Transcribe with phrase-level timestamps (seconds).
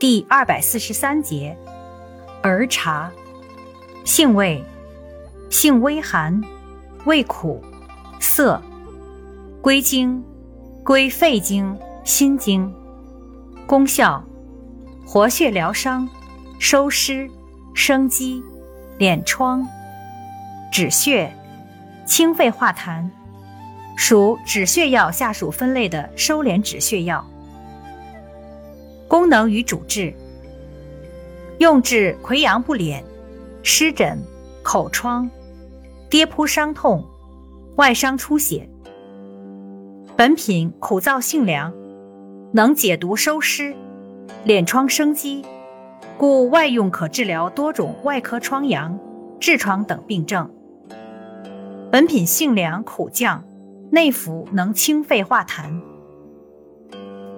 [0.00, 1.54] 第二百四十三节，
[2.40, 3.12] 儿茶，
[4.02, 4.64] 性味，
[5.50, 6.40] 性微寒，
[7.04, 7.62] 味苦，
[8.18, 8.62] 涩，
[9.60, 10.24] 归经，
[10.82, 12.74] 归肺经、心经。
[13.66, 14.24] 功效，
[15.04, 16.08] 活血疗伤，
[16.58, 17.30] 收湿，
[17.74, 18.42] 生肌，
[18.98, 19.68] 敛疮，
[20.72, 21.30] 止血，
[22.06, 23.06] 清肺化痰，
[23.98, 27.22] 属止血药下属分类的收敛止血药。
[29.10, 30.14] 功能与主治：
[31.58, 33.02] 用治溃疡不敛、
[33.60, 34.16] 湿疹、
[34.62, 35.28] 口疮、
[36.08, 37.04] 跌扑伤痛、
[37.74, 38.70] 外伤出血。
[40.16, 41.74] 本品苦燥性凉，
[42.52, 43.74] 能解毒收湿、
[44.46, 45.44] 敛疮生肌，
[46.16, 48.96] 故外用可治疗多种外科疮疡、
[49.40, 50.48] 痔疮等病症。
[51.90, 53.42] 本品性凉苦降，
[53.90, 55.82] 内服能清肺化痰。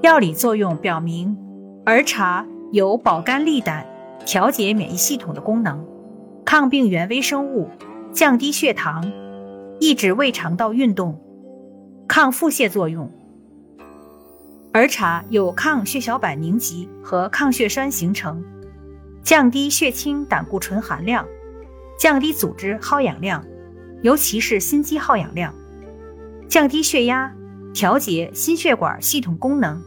[0.00, 1.36] 药理作用表明。
[1.88, 3.86] 儿茶有保肝利胆、
[4.26, 5.82] 调节免疫系统的功能，
[6.44, 7.70] 抗病原微生物，
[8.12, 9.10] 降低血糖，
[9.80, 11.18] 抑制胃肠道运动，
[12.06, 13.10] 抗腹泻作用。
[14.74, 18.44] 儿茶有抗血小板凝集和抗血栓形成，
[19.22, 21.24] 降低血清胆固醇含量，
[21.98, 23.42] 降低组织耗氧量，
[24.02, 25.54] 尤其是心肌耗氧量，
[26.50, 27.34] 降低血压，
[27.72, 29.82] 调节心血管系统功能。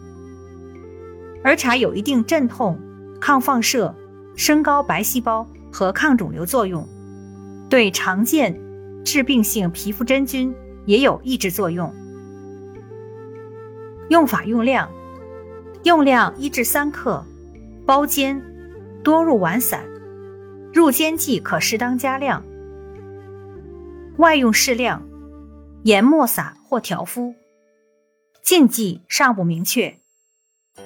[1.44, 2.80] 儿茶有一定镇痛、
[3.20, 3.95] 抗放射、
[4.36, 6.88] 升高白细胞和抗肿瘤作用，
[7.70, 8.59] 对常见
[9.03, 10.53] 致病性皮肤真菌
[10.86, 11.92] 也有抑制作用。
[14.09, 14.92] 用法用量：
[15.83, 17.25] 用量一至三克，
[17.86, 18.42] 包煎，
[19.03, 19.83] 多入丸散，
[20.73, 22.44] 入煎剂可适当加量。
[24.17, 25.02] 外用适量，
[25.83, 27.33] 研末撒或调敷。
[28.44, 30.00] 禁忌尚不明确。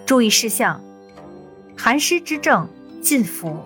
[0.06, 0.82] 注意事项：
[1.78, 2.68] 寒湿之症
[3.02, 3.64] 禁服。